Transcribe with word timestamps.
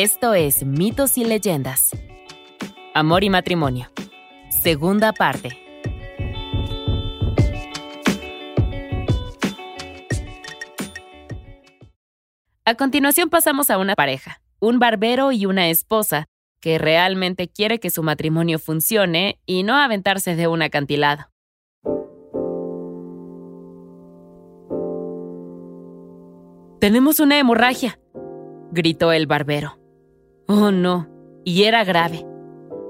Esto 0.00 0.32
es 0.32 0.64
Mitos 0.64 1.18
y 1.18 1.24
Leyendas. 1.24 1.90
Amor 2.94 3.24
y 3.24 3.30
Matrimonio. 3.30 3.90
Segunda 4.48 5.12
parte. 5.12 5.58
A 12.64 12.74
continuación 12.76 13.28
pasamos 13.28 13.70
a 13.70 13.78
una 13.78 13.96
pareja, 13.96 14.40
un 14.60 14.78
barbero 14.78 15.32
y 15.32 15.46
una 15.46 15.68
esposa, 15.68 16.26
que 16.60 16.78
realmente 16.78 17.48
quiere 17.48 17.80
que 17.80 17.90
su 17.90 18.04
matrimonio 18.04 18.60
funcione 18.60 19.40
y 19.46 19.64
no 19.64 19.74
aventarse 19.74 20.36
de 20.36 20.46
un 20.46 20.62
acantilado. 20.62 21.28
Tenemos 26.78 27.18
una 27.18 27.40
hemorragia, 27.40 27.98
gritó 28.70 29.10
el 29.10 29.26
barbero. 29.26 29.77
Oh, 30.48 30.70
no, 30.70 31.06
y 31.44 31.64
era 31.64 31.84
grave. 31.84 32.24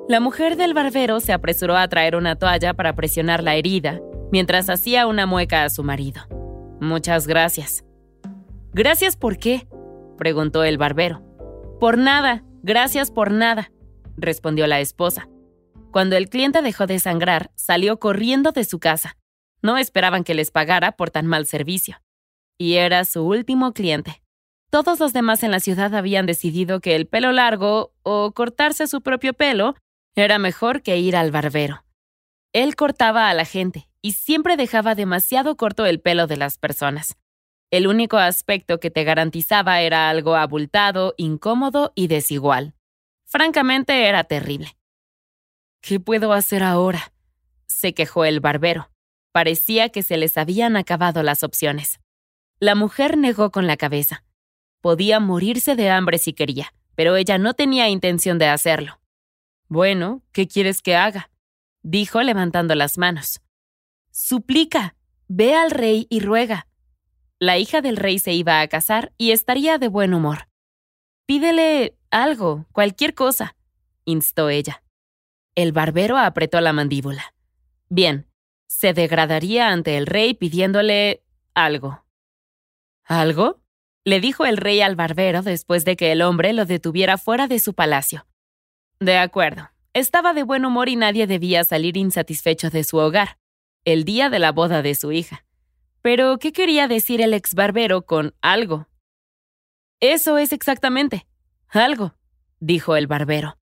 La 0.09 0.21
mujer 0.21 0.57
del 0.57 0.75
barbero 0.75 1.19
se 1.19 1.33
apresuró 1.33 1.77
a 1.77 1.89
traer 1.89 2.15
una 2.15 2.37
toalla 2.37 2.73
para 2.73 2.95
presionar 2.95 3.43
la 3.43 3.57
herida, 3.57 4.01
mientras 4.31 4.71
hacía 4.71 5.07
una 5.09 5.27
mueca 5.27 5.65
a 5.65 5.69
su 5.69 5.83
marido. 5.83 6.23
Muchas 6.81 7.27
gracias. 7.27 7.85
¿Gracias 8.73 9.17
por 9.17 9.39
qué? 9.39 9.67
preguntó 10.17 10.63
el 10.63 10.79
barbero. 10.79 11.23
Por 11.81 11.99
nada, 11.99 12.45
gracias 12.63 13.11
por 13.11 13.33
nada, 13.33 13.73
respondió 14.17 14.67
la 14.69 14.79
esposa. 14.79 15.29
Cuando 15.91 16.17
el 16.17 16.29
cliente 16.29 16.63
dejó 16.63 16.87
de 16.87 17.01
sangrar, 17.01 17.51
salió 17.57 17.99
corriendo 17.99 18.53
de 18.53 18.63
su 18.63 18.79
casa. 18.79 19.17
No 19.63 19.79
esperaban 19.79 20.23
que 20.23 20.35
les 20.35 20.53
pagara 20.53 20.93
por 20.93 21.11
tan 21.11 21.27
mal 21.27 21.45
servicio 21.47 21.97
y 22.57 22.75
era 22.75 23.05
su 23.05 23.27
último 23.27 23.73
cliente. 23.73 24.23
Todos 24.71 25.01
los 25.01 25.13
demás 25.13 25.43
en 25.43 25.51
la 25.51 25.61
ciudad 25.61 25.95
habían 25.95 26.27
decidido 26.27 26.81
que 26.81 26.95
el 26.95 27.07
pelo 27.07 27.33
largo 27.33 27.95
o 28.03 28.33
cortarse 28.33 28.87
su 28.87 29.01
propio 29.01 29.33
pelo 29.33 29.75
era 30.15 30.39
mejor 30.39 30.83
que 30.83 30.99
ir 30.99 31.17
al 31.17 31.31
barbero. 31.31 31.85
Él 32.53 32.77
cortaba 32.77 33.31
a 33.31 33.35
la 33.35 33.45
gente 33.45 33.89
y 34.03 34.13
siempre 34.13 34.57
dejaba 34.57 34.95
demasiado 34.95 35.57
corto 35.57 35.87
el 35.87 36.01
pelo 36.01 36.27
de 36.27 36.37
las 36.37 36.59
personas. 36.59 37.17
El 37.71 37.87
único 37.87 38.17
aspecto 38.17 38.81
que 38.81 38.91
te 38.91 39.05
garantizaba 39.05 39.81
era 39.81 40.11
algo 40.11 40.37
abultado, 40.37 41.15
incómodo 41.17 41.93
y 41.95 42.09
desigual. 42.09 42.75
Francamente 43.27 44.07
era 44.07 44.25
terrible. 44.25 44.77
¿Qué 45.81 46.01
puedo 46.01 46.33
hacer 46.33 46.63
ahora? 46.63 47.13
se 47.67 47.95
quejó 47.95 48.25
el 48.25 48.41
barbero. 48.41 48.91
Parecía 49.33 49.91
que 49.91 50.03
se 50.03 50.17
les 50.17 50.37
habían 50.39 50.77
acabado 50.77 51.23
las 51.23 51.43
opciones. 51.43 52.01
La 52.59 52.75
mujer 52.75 53.17
negó 53.17 53.51
con 53.51 53.67
la 53.67 53.77
cabeza. 53.77 54.25
Podía 54.81 55.21
morirse 55.21 55.77
de 55.77 55.91
hambre 55.91 56.19
si 56.19 56.33
quería, 56.33 56.73
pero 56.95 57.17
ella 57.17 57.39
no 57.39 57.55
tenía 57.55 57.89
intención 57.89 58.39
de 58.39 58.47
hacerlo. 58.47 59.01
Bueno, 59.69 60.23
¿qué 60.33 60.49
quieres 60.49 60.83
que 60.83 60.97
haga? 60.97 61.31
dijo 61.83 62.23
levantando 62.23 62.75
las 62.75 62.99
manos. 62.99 63.41
Suplica, 64.11 64.97
ve 65.29 65.55
al 65.55 65.71
rey 65.71 66.07
y 66.11 66.21
ruega. 66.21 66.67
La 67.39 67.59
hija 67.59 67.81
del 67.81 67.97
rey 67.97 68.19
se 68.19 68.33
iba 68.33 68.61
a 68.61 68.69
casar 68.69 69.13
y 69.17 69.31
estaría 69.31 69.79
de 69.79 69.89
buen 69.89 70.13
humor. 70.13 70.49
Pídele 71.27 71.97
algo, 72.11 72.67
cualquier 72.73 73.15
cosa, 73.15 73.55
instó 74.05 74.49
ella. 74.49 74.83
El 75.55 75.73
barbero 75.73 76.17
apretó 76.17 76.61
la 76.61 76.73
mandíbula. 76.73 77.35
Bien, 77.89 78.27
se 78.67 78.93
degradaría 78.93 79.69
ante 79.69 79.97
el 79.97 80.07
rey 80.07 80.35
pidiéndole 80.35 81.23
algo. 81.55 82.05
¿Algo? 83.05 83.61
Le 84.09 84.21
dijo 84.21 84.47
el 84.47 84.57
rey 84.57 84.81
al 84.81 84.97
barbero 84.97 85.43
después 85.43 85.85
de 85.85 85.95
que 85.95 86.13
el 86.13 86.23
hombre 86.23 86.53
lo 86.53 86.65
detuviera 86.65 87.19
fuera 87.19 87.47
de 87.47 87.59
su 87.59 87.75
palacio. 87.75 88.27
De 89.01 89.19
acuerdo. 89.19 89.71
Estaba 89.93 90.33
de 90.33 90.45
buen 90.45 90.65
humor 90.65 90.89
y 90.89 90.97
nadie 90.97 91.27
debía 91.27 91.65
salir 91.65 91.97
insatisfecho 91.97 92.71
de 92.71 92.85
su 92.85 92.99
hogar, 92.99 93.39
el 93.85 94.05
día 94.05 94.31
de 94.31 94.39
la 94.39 94.53
boda 94.53 94.81
de 94.81 94.95
su 94.95 95.13
hija. 95.13 95.45
Pero, 96.03 96.39
¿qué 96.39 96.53
quería 96.53 96.89
decir 96.89 97.21
el 97.21 97.35
ex 97.35 97.55
barbero 97.55 98.03
con 98.07 98.35
algo? 98.41 98.87
Eso 100.01 100.39
es 100.39 100.53
exactamente. 100.53 101.27
Algo, 101.69 102.15
dijo 102.61 102.97
el 102.97 103.09
barbero. 103.09 103.59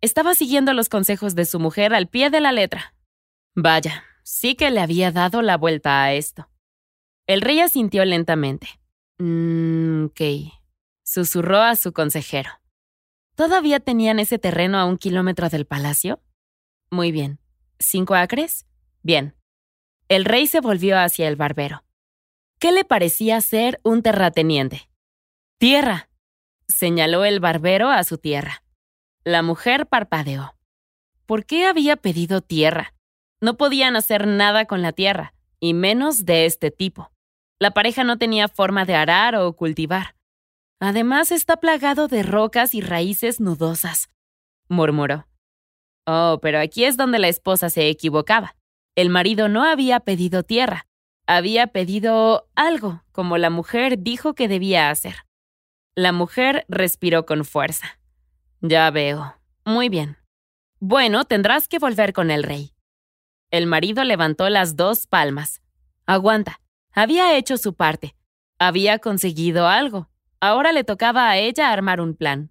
Estaba 0.00 0.34
siguiendo 0.34 0.72
los 0.72 0.88
consejos 0.88 1.34
de 1.34 1.44
su 1.44 1.58
mujer 1.58 1.94
al 1.94 2.08
pie 2.08 2.30
de 2.30 2.40
la 2.40 2.52
letra. 2.52 2.94
Vaya, 3.54 4.04
sí 4.22 4.54
que 4.54 4.70
le 4.70 4.80
había 4.80 5.10
dado 5.10 5.42
la 5.42 5.56
vuelta 5.56 6.02
a 6.02 6.12
esto. 6.12 6.48
El 7.26 7.40
rey 7.40 7.60
asintió 7.60 8.04
lentamente. 8.04 8.81
Mmm, 9.18 10.06
ok. 10.06 10.20
Susurró 11.04 11.58
a 11.58 11.76
su 11.76 11.92
consejero. 11.92 12.50
¿Todavía 13.34 13.80
tenían 13.80 14.18
ese 14.18 14.38
terreno 14.38 14.78
a 14.78 14.84
un 14.84 14.98
kilómetro 14.98 15.48
del 15.48 15.66
palacio? 15.66 16.20
Muy 16.90 17.12
bien. 17.12 17.38
¿Cinco 17.78 18.14
acres? 18.14 18.66
Bien. 19.02 19.34
El 20.08 20.24
rey 20.24 20.46
se 20.46 20.60
volvió 20.60 20.98
hacia 20.98 21.28
el 21.28 21.36
barbero. 21.36 21.84
¿Qué 22.58 22.72
le 22.72 22.84
parecía 22.84 23.40
ser 23.40 23.80
un 23.82 24.02
terrateniente? 24.02 24.88
Tierra, 25.58 26.08
señaló 26.68 27.24
el 27.24 27.40
barbero 27.40 27.88
a 27.90 28.04
su 28.04 28.18
tierra. 28.18 28.62
La 29.24 29.42
mujer 29.42 29.86
parpadeó. 29.86 30.54
¿Por 31.26 31.46
qué 31.46 31.66
había 31.66 31.96
pedido 31.96 32.40
tierra? 32.40 32.94
No 33.40 33.56
podían 33.56 33.96
hacer 33.96 34.26
nada 34.26 34.66
con 34.66 34.82
la 34.82 34.92
tierra, 34.92 35.34
y 35.60 35.74
menos 35.74 36.24
de 36.24 36.46
este 36.46 36.70
tipo. 36.70 37.11
La 37.62 37.70
pareja 37.70 38.02
no 38.02 38.18
tenía 38.18 38.48
forma 38.48 38.84
de 38.84 38.96
arar 38.96 39.36
o 39.36 39.52
cultivar. 39.52 40.16
Además 40.80 41.30
está 41.30 41.58
plagado 41.58 42.08
de 42.08 42.24
rocas 42.24 42.74
y 42.74 42.80
raíces 42.80 43.38
nudosas, 43.38 44.10
murmuró. 44.68 45.28
Oh, 46.04 46.40
pero 46.42 46.58
aquí 46.58 46.84
es 46.84 46.96
donde 46.96 47.20
la 47.20 47.28
esposa 47.28 47.70
se 47.70 47.88
equivocaba. 47.88 48.56
El 48.96 49.10
marido 49.10 49.48
no 49.48 49.62
había 49.62 50.00
pedido 50.00 50.42
tierra, 50.42 50.88
había 51.28 51.68
pedido 51.68 52.50
algo, 52.56 53.04
como 53.12 53.38
la 53.38 53.48
mujer 53.48 54.00
dijo 54.00 54.34
que 54.34 54.48
debía 54.48 54.90
hacer. 54.90 55.18
La 55.94 56.10
mujer 56.10 56.64
respiró 56.68 57.26
con 57.26 57.44
fuerza. 57.44 58.00
Ya 58.60 58.90
veo. 58.90 59.36
Muy 59.64 59.88
bien. 59.88 60.16
Bueno, 60.80 61.26
tendrás 61.26 61.68
que 61.68 61.78
volver 61.78 62.12
con 62.12 62.32
el 62.32 62.42
rey. 62.42 62.74
El 63.52 63.68
marido 63.68 64.02
levantó 64.02 64.48
las 64.48 64.74
dos 64.74 65.06
palmas. 65.06 65.62
Aguanta. 66.06 66.61
Había 66.94 67.36
hecho 67.36 67.56
su 67.56 67.74
parte. 67.74 68.14
Había 68.58 68.98
conseguido 68.98 69.66
algo. 69.66 70.10
Ahora 70.40 70.72
le 70.72 70.84
tocaba 70.84 71.30
a 71.30 71.38
ella 71.38 71.72
armar 71.72 72.00
un 72.00 72.14
plan. 72.14 72.50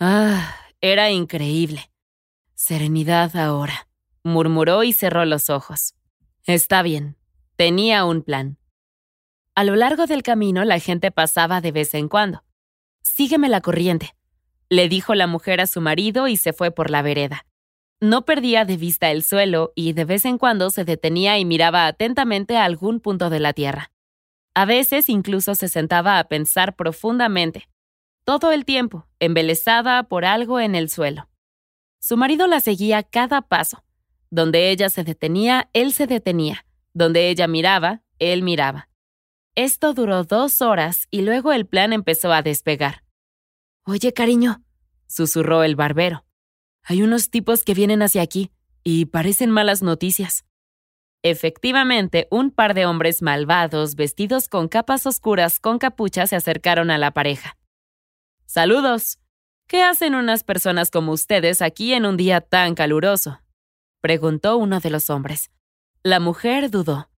Ah, 0.00 0.54
era 0.80 1.10
increíble. 1.10 1.90
Serenidad 2.54 3.36
ahora, 3.36 3.88
murmuró 4.22 4.82
y 4.84 4.92
cerró 4.92 5.24
los 5.24 5.50
ojos. 5.50 5.94
Está 6.44 6.82
bien, 6.82 7.16
tenía 7.56 8.04
un 8.04 8.22
plan. 8.22 8.58
A 9.54 9.64
lo 9.64 9.74
largo 9.74 10.06
del 10.06 10.22
camino 10.22 10.64
la 10.64 10.78
gente 10.78 11.10
pasaba 11.10 11.60
de 11.60 11.72
vez 11.72 11.94
en 11.94 12.08
cuando. 12.08 12.44
Sígueme 13.02 13.48
la 13.48 13.60
corriente, 13.60 14.14
le 14.68 14.88
dijo 14.88 15.14
la 15.14 15.26
mujer 15.26 15.60
a 15.60 15.66
su 15.66 15.80
marido 15.80 16.28
y 16.28 16.36
se 16.36 16.52
fue 16.52 16.70
por 16.70 16.90
la 16.90 17.02
vereda. 17.02 17.44
No 18.00 18.24
perdía 18.24 18.64
de 18.64 18.76
vista 18.76 19.10
el 19.10 19.24
suelo 19.24 19.72
y 19.74 19.92
de 19.92 20.04
vez 20.04 20.24
en 20.24 20.38
cuando 20.38 20.70
se 20.70 20.84
detenía 20.84 21.38
y 21.38 21.44
miraba 21.44 21.86
atentamente 21.86 22.56
a 22.56 22.64
algún 22.64 23.00
punto 23.00 23.28
de 23.28 23.40
la 23.40 23.52
tierra. 23.52 23.90
A 24.54 24.64
veces 24.64 25.08
incluso 25.08 25.54
se 25.54 25.68
sentaba 25.68 26.18
a 26.18 26.24
pensar 26.24 26.76
profundamente, 26.76 27.68
todo 28.24 28.52
el 28.52 28.64
tiempo, 28.64 29.06
embelesada 29.20 30.02
por 30.04 30.24
algo 30.24 30.60
en 30.60 30.74
el 30.74 30.90
suelo. 30.90 31.28
Su 31.98 32.16
marido 32.16 32.46
la 32.46 32.60
seguía 32.60 33.02
cada 33.02 33.42
paso. 33.42 33.82
Donde 34.30 34.70
ella 34.70 34.90
se 34.90 35.02
detenía, 35.02 35.70
él 35.72 35.92
se 35.92 36.06
detenía. 36.06 36.66
Donde 36.92 37.30
ella 37.30 37.48
miraba, 37.48 38.02
él 38.18 38.42
miraba. 38.42 38.88
Esto 39.54 39.94
duró 39.94 40.24
dos 40.24 40.60
horas 40.60 41.08
y 41.10 41.22
luego 41.22 41.52
el 41.52 41.66
plan 41.66 41.92
empezó 41.92 42.32
a 42.32 42.42
despegar. 42.42 43.02
Oye, 43.84 44.12
cariño, 44.12 44.62
susurró 45.06 45.64
el 45.64 45.74
barbero. 45.74 46.24
Hay 46.90 47.02
unos 47.02 47.28
tipos 47.28 47.64
que 47.64 47.74
vienen 47.74 48.00
hacia 48.00 48.22
aquí 48.22 48.50
y 48.82 49.04
parecen 49.04 49.50
malas 49.50 49.82
noticias. 49.82 50.46
Efectivamente, 51.22 52.28
un 52.30 52.50
par 52.50 52.72
de 52.72 52.86
hombres 52.86 53.20
malvados 53.20 53.94
vestidos 53.94 54.48
con 54.48 54.68
capas 54.68 55.04
oscuras 55.04 55.60
con 55.60 55.78
capucha 55.78 56.26
se 56.26 56.34
acercaron 56.34 56.90
a 56.90 56.96
la 56.96 57.10
pareja. 57.10 57.58
Saludos. 58.46 59.18
¿Qué 59.66 59.82
hacen 59.82 60.14
unas 60.14 60.44
personas 60.44 60.90
como 60.90 61.12
ustedes 61.12 61.60
aquí 61.60 61.92
en 61.92 62.06
un 62.06 62.16
día 62.16 62.40
tan 62.40 62.74
caluroso? 62.74 63.42
preguntó 64.00 64.56
uno 64.56 64.80
de 64.80 64.88
los 64.88 65.10
hombres. 65.10 65.50
La 66.02 66.20
mujer 66.20 66.70
dudó. 66.70 67.10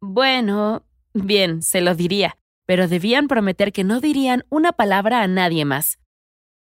Bueno, 0.00 0.86
bien, 1.12 1.60
se 1.60 1.82
lo 1.82 1.94
diría, 1.94 2.38
pero 2.64 2.88
debían 2.88 3.28
prometer 3.28 3.70
que 3.70 3.84
no 3.84 4.00
dirían 4.00 4.46
una 4.48 4.72
palabra 4.72 5.20
a 5.20 5.26
nadie 5.26 5.66
más. 5.66 5.98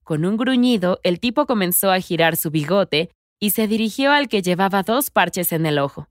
Con 0.10 0.26
un 0.26 0.38
gruñido, 0.38 1.00
el 1.04 1.20
tipo 1.20 1.46
comenzó 1.46 1.92
a 1.92 2.00
girar 2.00 2.36
su 2.36 2.50
bigote 2.50 3.12
y 3.40 3.52
se 3.52 3.68
dirigió 3.68 4.12
al 4.12 4.28
que 4.28 4.42
llevaba 4.42 4.82
dos 4.82 5.12
parches 5.12 5.52
en 5.52 5.68
el 5.68 5.78
ojo. 5.78 6.08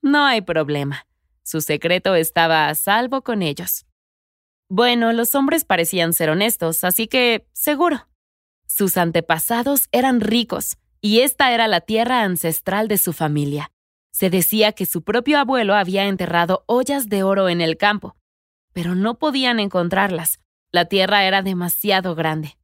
No 0.00 0.24
hay 0.24 0.40
problema. 0.40 1.08
Su 1.42 1.60
secreto 1.60 2.14
estaba 2.14 2.68
a 2.68 2.76
salvo 2.76 3.22
con 3.22 3.42
ellos. 3.42 3.86
Bueno, 4.68 5.12
los 5.12 5.34
hombres 5.34 5.64
parecían 5.64 6.12
ser 6.12 6.30
honestos, 6.30 6.84
así 6.84 7.08
que 7.08 7.48
seguro. 7.52 8.06
Sus 8.68 8.96
antepasados 8.96 9.88
eran 9.90 10.20
ricos, 10.20 10.76
y 11.00 11.22
esta 11.22 11.52
era 11.52 11.66
la 11.66 11.80
tierra 11.80 12.22
ancestral 12.22 12.86
de 12.86 12.98
su 12.98 13.12
familia. 13.12 13.72
Se 14.12 14.30
decía 14.30 14.70
que 14.70 14.86
su 14.86 15.02
propio 15.02 15.40
abuelo 15.40 15.74
había 15.74 16.04
enterrado 16.04 16.62
ollas 16.68 17.08
de 17.08 17.24
oro 17.24 17.48
en 17.48 17.60
el 17.60 17.78
campo, 17.78 18.14
pero 18.72 18.94
no 18.94 19.18
podían 19.18 19.58
encontrarlas. 19.58 20.38
La 20.70 20.84
tierra 20.84 21.24
era 21.24 21.42
demasiado 21.42 22.14
grande. 22.14 22.56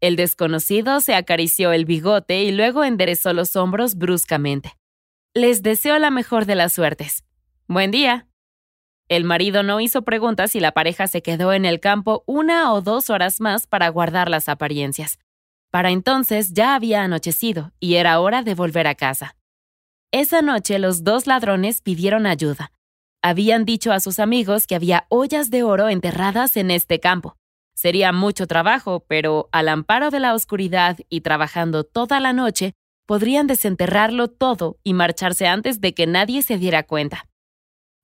El 0.00 0.14
desconocido 0.14 1.00
se 1.00 1.14
acarició 1.14 1.72
el 1.72 1.84
bigote 1.84 2.42
y 2.44 2.52
luego 2.52 2.84
enderezó 2.84 3.32
los 3.32 3.56
hombros 3.56 3.96
bruscamente. 3.96 4.74
Les 5.34 5.62
deseo 5.62 5.98
la 5.98 6.10
mejor 6.10 6.46
de 6.46 6.54
las 6.54 6.72
suertes. 6.72 7.24
Buen 7.66 7.90
día. 7.90 8.28
El 9.08 9.24
marido 9.24 9.62
no 9.62 9.80
hizo 9.80 10.02
preguntas 10.02 10.54
y 10.54 10.60
la 10.60 10.72
pareja 10.72 11.08
se 11.08 11.22
quedó 11.22 11.52
en 11.52 11.64
el 11.64 11.80
campo 11.80 12.22
una 12.26 12.72
o 12.72 12.80
dos 12.80 13.10
horas 13.10 13.40
más 13.40 13.66
para 13.66 13.88
guardar 13.88 14.30
las 14.30 14.48
apariencias. 14.48 15.18
Para 15.70 15.90
entonces 15.90 16.52
ya 16.52 16.74
había 16.74 17.02
anochecido 17.02 17.72
y 17.80 17.94
era 17.96 18.20
hora 18.20 18.42
de 18.42 18.54
volver 18.54 18.86
a 18.86 18.94
casa. 18.94 19.34
Esa 20.12 20.42
noche 20.42 20.78
los 20.78 21.04
dos 21.04 21.26
ladrones 21.26 21.82
pidieron 21.82 22.26
ayuda. 22.26 22.70
Habían 23.20 23.64
dicho 23.64 23.92
a 23.92 24.00
sus 24.00 24.20
amigos 24.20 24.66
que 24.66 24.76
había 24.76 25.06
ollas 25.08 25.50
de 25.50 25.64
oro 25.64 25.88
enterradas 25.88 26.56
en 26.56 26.70
este 26.70 27.00
campo. 27.00 27.36
Sería 27.78 28.10
mucho 28.10 28.48
trabajo, 28.48 29.04
pero 29.06 29.48
al 29.52 29.68
amparo 29.68 30.10
de 30.10 30.18
la 30.18 30.34
oscuridad 30.34 30.98
y 31.08 31.20
trabajando 31.20 31.84
toda 31.84 32.18
la 32.18 32.32
noche, 32.32 32.74
podrían 33.06 33.46
desenterrarlo 33.46 34.26
todo 34.26 34.80
y 34.82 34.94
marcharse 34.94 35.46
antes 35.46 35.80
de 35.80 35.94
que 35.94 36.08
nadie 36.08 36.42
se 36.42 36.58
diera 36.58 36.82
cuenta. 36.82 37.28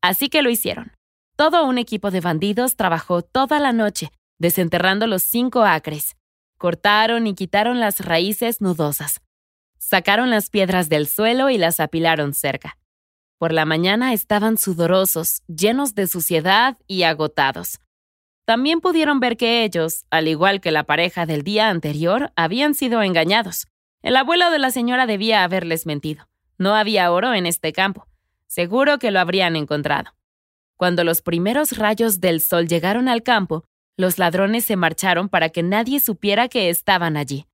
Así 0.01 0.29
que 0.29 0.43
lo 0.43 0.51
hicieron. 0.51 0.93
Todo 1.35 1.65
un 1.65 1.79
equipo 1.79 2.13
de 2.13 2.21
bandidos 2.21 2.77
trabajó 2.77 3.23
toda 3.23 3.59
la 3.59 3.73
noche, 3.73 4.13
desenterrando 4.39 5.09
los 5.09 5.25
cinco 5.25 5.65
acres. 5.65 6.15
Cortaron 6.57 7.27
y 7.27 7.35
quitaron 7.35 7.81
las 7.81 7.99
raíces 7.99 8.61
nudosas. 8.61 9.23
Sacaron 9.77 10.31
las 10.31 10.51
piedras 10.51 10.89
del 10.89 11.09
suelo 11.09 11.51
y 11.51 11.59
las 11.59 11.81
apilaron 11.81 12.33
cerca. 12.33 12.79
Por 13.39 13.53
la 13.53 13.65
mañana 13.65 14.13
estaban 14.13 14.57
sudorosos, 14.57 15.43
llenos 15.49 15.97
de 15.97 16.07
suciedad 16.07 16.79
y 16.87 17.03
agotados. 17.03 17.81
También 18.45 18.81
pudieron 18.81 19.21
ver 19.21 19.37
que 19.37 19.65
ellos, 19.65 20.05
al 20.11 20.29
igual 20.29 20.61
que 20.61 20.71
la 20.71 20.85
pareja 20.85 21.25
del 21.25 21.43
día 21.43 21.71
anterior, 21.71 22.33
habían 22.37 22.75
sido 22.75 23.03
engañados. 23.03 23.69
El 24.03 24.17
abuelo 24.17 24.51
de 24.51 24.59
la 24.59 24.71
señora 24.71 25.07
debía 25.07 25.45
haberles 25.45 25.87
mentido. 25.87 26.29
No 26.59 26.75
había 26.75 27.11
oro 27.11 27.33
en 27.33 27.47
este 27.47 27.73
campo. 27.73 28.07
Seguro 28.47 28.99
que 28.99 29.11
lo 29.11 29.21
habrían 29.21 29.57
encontrado. 29.57 30.15
Cuando 30.77 31.05
los 31.05 31.23
primeros 31.23 31.79
rayos 31.79 32.21
del 32.21 32.41
sol 32.41 32.69
llegaron 32.69 33.09
al 33.09 33.23
campo, 33.23 33.65
los 33.97 34.19
ladrones 34.19 34.65
se 34.65 34.77
marcharon 34.77 35.29
para 35.29 35.49
que 35.49 35.63
nadie 35.63 36.01
supiera 36.01 36.49
que 36.49 36.69
estaban 36.69 37.17
allí. 37.17 37.47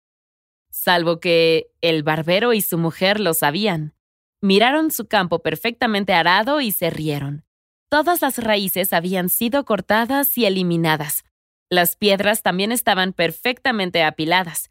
Salvo 0.71 1.21
que 1.21 1.71
el 1.81 2.03
barbero 2.03 2.53
y 2.53 2.63
su 2.63 2.79
mujer 2.79 3.21
lo 3.21 3.35
sabían. 3.35 3.95
Miraron 4.41 4.91
su 4.91 5.07
campo 5.07 5.41
perfectamente 5.41 6.15
arado 6.15 6.61
y 6.61 6.73
se 6.73 6.91
rieron. 6.91 7.45
Todas 7.91 8.23
las 8.23 8.39
raíces 8.39 8.93
habían 8.93 9.29
sido 9.29 9.65
cortadas 9.65 10.39
y 10.39 10.47
eliminadas. 10.47 11.25
Las 11.69 11.97
piedras 11.97 12.45
también 12.45 12.71
estaban 12.71 13.13
perfectamente 13.13 14.05
apiladas. 14.05 14.71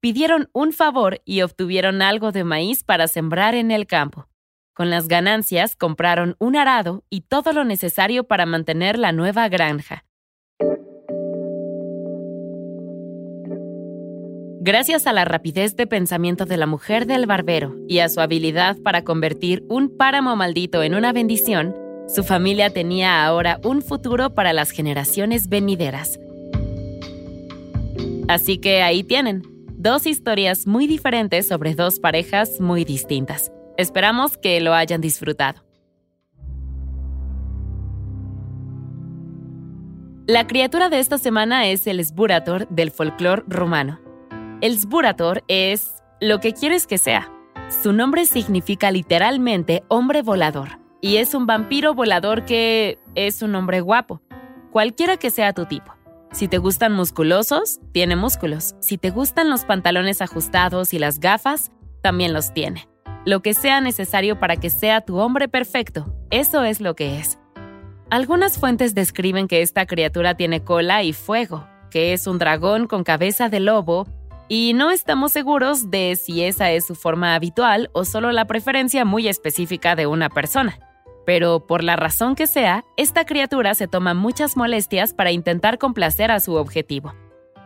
Pidieron 0.00 0.50
un 0.52 0.74
favor 0.74 1.22
y 1.24 1.40
obtuvieron 1.40 2.02
algo 2.02 2.30
de 2.30 2.44
maíz 2.44 2.84
para 2.84 3.08
sembrar 3.08 3.54
en 3.54 3.70
el 3.70 3.86
campo. 3.86 4.28
Con 4.74 4.90
las 4.90 5.08
ganancias 5.08 5.76
compraron 5.76 6.36
un 6.38 6.56
arado 6.56 7.04
y 7.08 7.22
todo 7.22 7.54
lo 7.54 7.64
necesario 7.64 8.24
para 8.24 8.44
mantener 8.44 8.98
la 8.98 9.12
nueva 9.12 9.48
granja. 9.48 10.04
Gracias 14.60 15.06
a 15.06 15.14
la 15.14 15.24
rapidez 15.24 15.74
de 15.74 15.86
pensamiento 15.86 16.44
de 16.44 16.58
la 16.58 16.66
mujer 16.66 17.06
del 17.06 17.24
barbero 17.24 17.74
y 17.88 18.00
a 18.00 18.10
su 18.10 18.20
habilidad 18.20 18.76
para 18.84 19.04
convertir 19.04 19.64
un 19.70 19.96
páramo 19.96 20.36
maldito 20.36 20.82
en 20.82 20.94
una 20.94 21.14
bendición, 21.14 21.87
su 22.08 22.24
familia 22.24 22.70
tenía 22.70 23.24
ahora 23.24 23.60
un 23.62 23.82
futuro 23.82 24.34
para 24.34 24.52
las 24.52 24.70
generaciones 24.70 25.48
venideras. 25.48 26.18
Así 28.28 28.58
que 28.58 28.82
ahí 28.82 29.04
tienen, 29.04 29.42
dos 29.76 30.06
historias 30.06 30.66
muy 30.66 30.86
diferentes 30.86 31.46
sobre 31.46 31.74
dos 31.74 32.00
parejas 32.00 32.60
muy 32.60 32.84
distintas. 32.84 33.52
Esperamos 33.76 34.36
que 34.38 34.60
lo 34.60 34.74
hayan 34.74 35.00
disfrutado. 35.00 35.62
La 40.26 40.46
criatura 40.46 40.90
de 40.90 40.98
esta 40.98 41.16
semana 41.16 41.68
es 41.68 41.86
el 41.86 42.04
Sburator 42.04 42.68
del 42.68 42.90
folclore 42.90 43.44
romano. 43.46 44.00
El 44.60 44.78
Sburator 44.78 45.44
es 45.48 45.94
lo 46.20 46.40
que 46.40 46.52
quieres 46.52 46.86
que 46.86 46.98
sea. 46.98 47.32
Su 47.82 47.92
nombre 47.92 48.26
significa 48.26 48.90
literalmente 48.90 49.84
hombre 49.88 50.22
volador, 50.22 50.78
y 51.00 51.16
es 51.16 51.34
un 51.34 51.46
vampiro 51.46 51.94
volador 51.94 52.44
que 52.44 52.98
es 53.14 53.42
un 53.42 53.54
hombre 53.54 53.80
guapo, 53.80 54.20
cualquiera 54.70 55.16
que 55.16 55.30
sea 55.30 55.52
tu 55.52 55.66
tipo. 55.66 55.94
Si 56.32 56.46
te 56.46 56.58
gustan 56.58 56.92
musculosos, 56.92 57.80
tiene 57.92 58.14
músculos. 58.14 58.74
Si 58.80 58.98
te 58.98 59.10
gustan 59.10 59.48
los 59.48 59.64
pantalones 59.64 60.20
ajustados 60.20 60.92
y 60.92 60.98
las 60.98 61.20
gafas, 61.20 61.70
también 62.02 62.32
los 62.32 62.52
tiene. 62.52 62.88
Lo 63.24 63.40
que 63.40 63.54
sea 63.54 63.80
necesario 63.80 64.38
para 64.38 64.56
que 64.56 64.70
sea 64.70 65.00
tu 65.00 65.18
hombre 65.18 65.48
perfecto, 65.48 66.14
eso 66.30 66.64
es 66.64 66.80
lo 66.80 66.94
que 66.94 67.18
es. 67.18 67.38
Algunas 68.10 68.58
fuentes 68.58 68.94
describen 68.94 69.48
que 69.48 69.62
esta 69.62 69.86
criatura 69.86 70.34
tiene 70.34 70.62
cola 70.62 71.02
y 71.02 71.12
fuego, 71.12 71.66
que 71.90 72.12
es 72.12 72.26
un 72.26 72.38
dragón 72.38 72.86
con 72.86 73.04
cabeza 73.04 73.48
de 73.48 73.60
lobo 73.60 74.06
y 74.48 74.72
no 74.72 74.90
estamos 74.90 75.32
seguros 75.32 75.90
de 75.90 76.16
si 76.16 76.42
esa 76.42 76.70
es 76.70 76.86
su 76.86 76.94
forma 76.94 77.34
habitual 77.34 77.90
o 77.92 78.04
solo 78.04 78.32
la 78.32 78.46
preferencia 78.46 79.04
muy 79.04 79.28
específica 79.28 79.94
de 79.94 80.06
una 80.06 80.30
persona. 80.30 80.78
Pero 81.28 81.66
por 81.66 81.84
la 81.84 81.94
razón 81.94 82.36
que 82.36 82.46
sea, 82.46 82.86
esta 82.96 83.26
criatura 83.26 83.74
se 83.74 83.86
toma 83.86 84.14
muchas 84.14 84.56
molestias 84.56 85.12
para 85.12 85.30
intentar 85.30 85.76
complacer 85.76 86.30
a 86.30 86.40
su 86.40 86.54
objetivo. 86.54 87.14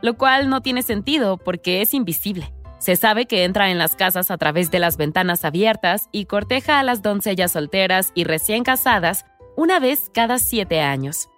Lo 0.03 0.19
cual 0.19 0.51
no 0.51 0.63
tiene 0.63 0.83
sentido 0.83 1.37
porque 1.37 1.81
es 1.81 1.95
invisible. 1.95 2.53
Se 2.81 2.97
sabe 2.97 3.27
que 3.27 3.45
entra 3.45 3.71
en 3.71 3.79
las 3.79 3.95
casas 3.95 4.33
a 4.33 4.37
través 4.37 4.73
de 4.73 4.81
las 4.81 4.97
ventanas 4.97 5.45
abiertas 5.45 6.09
y 6.11 6.25
corteja 6.25 6.81
a 6.81 6.83
las 6.83 7.03
doncellas 7.03 7.53
solteras 7.53 8.11
y 8.17 8.25
recién 8.25 8.65
casadas 8.65 9.27
una 9.57 9.79
vez 9.79 10.11
cada 10.13 10.41
siete 10.41 10.81
años. 10.81 11.29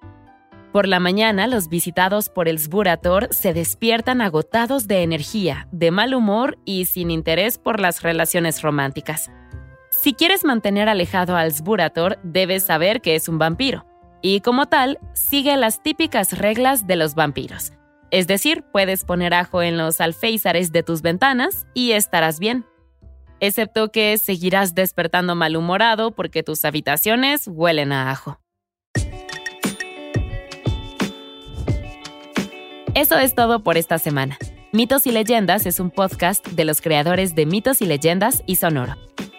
Por 0.72 0.88
la 0.88 1.00
mañana, 1.00 1.46
los 1.46 1.68
visitados 1.68 2.30
por 2.30 2.48
el 2.48 2.58
Sburator 2.58 3.28
se 3.34 3.52
despiertan 3.52 4.22
agotados 4.22 4.88
de 4.88 5.02
energía, 5.02 5.68
de 5.72 5.90
mal 5.90 6.14
humor 6.14 6.56
y 6.64 6.86
sin 6.86 7.10
interés 7.10 7.58
por 7.58 7.80
las 7.80 8.00
relaciones 8.00 8.62
románticas. 8.62 9.30
Si 10.04 10.12
quieres 10.12 10.44
mantener 10.44 10.90
alejado 10.90 11.34
al 11.34 11.50
Sburator, 11.50 12.18
debes 12.22 12.62
saber 12.62 13.00
que 13.00 13.14
es 13.14 13.26
un 13.26 13.38
vampiro, 13.38 13.86
y 14.20 14.40
como 14.40 14.66
tal, 14.66 14.98
sigue 15.14 15.56
las 15.56 15.82
típicas 15.82 16.36
reglas 16.36 16.86
de 16.86 16.96
los 16.96 17.14
vampiros. 17.14 17.72
Es 18.10 18.26
decir, 18.26 18.66
puedes 18.70 19.02
poner 19.06 19.32
ajo 19.32 19.62
en 19.62 19.78
los 19.78 20.02
alféizares 20.02 20.72
de 20.72 20.82
tus 20.82 21.00
ventanas 21.00 21.66
y 21.72 21.92
estarás 21.92 22.38
bien. 22.38 22.66
Excepto 23.40 23.90
que 23.90 24.18
seguirás 24.18 24.74
despertando 24.74 25.36
malhumorado 25.36 26.10
porque 26.10 26.42
tus 26.42 26.66
habitaciones 26.66 27.48
huelen 27.48 27.90
a 27.90 28.10
ajo. 28.10 28.38
Eso 32.94 33.18
es 33.18 33.34
todo 33.34 33.62
por 33.62 33.78
esta 33.78 33.98
semana. 33.98 34.36
Mitos 34.70 35.06
y 35.06 35.12
Leyendas 35.12 35.64
es 35.64 35.80
un 35.80 35.90
podcast 35.90 36.46
de 36.46 36.66
los 36.66 36.82
creadores 36.82 37.34
de 37.34 37.46
Mitos 37.46 37.80
y 37.80 37.86
Leyendas 37.86 38.42
y 38.44 38.56
Sonoro. 38.56 38.96